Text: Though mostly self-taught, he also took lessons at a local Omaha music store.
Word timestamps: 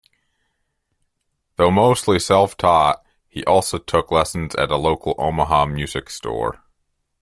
Though 1.57 1.69
mostly 1.69 2.17
self-taught, 2.17 3.05
he 3.27 3.43
also 3.45 3.77
took 3.77 4.09
lessons 4.09 4.55
at 4.55 4.71
a 4.71 4.75
local 4.75 5.13
Omaha 5.19 5.67
music 5.67 6.09
store. 6.09 6.59